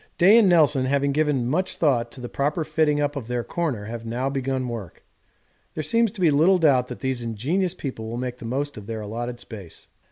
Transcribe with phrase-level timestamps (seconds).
[0.17, 3.85] Day and Nelson, having given much thought to the proper fitting up of their corner,
[3.85, 5.05] have now begun work.
[5.75, 8.87] There seems to be little doubt that these ingenious people will make the most of
[8.87, 9.89] their allotted space.